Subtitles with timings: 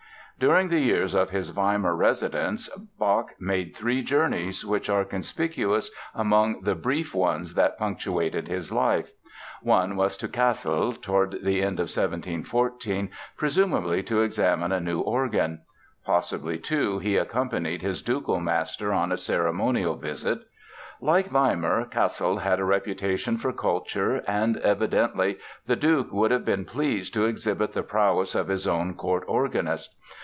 [0.39, 2.67] During the years of his Weimar residence
[2.97, 9.11] Bach made three journeys which are conspicuous among the brief ones that punctuated his life.
[9.61, 15.61] One was to Cassel toward the end of 1714, presumably to examine a new organ.
[16.07, 20.39] Possibly, too, he accompanied his ducal master on a ceremonial visit.
[20.99, 25.37] Like Weimar, Cassel had a reputation for culture and evidently
[25.67, 29.93] the Duke would have been pleased to exhibit the prowess of his own court organist.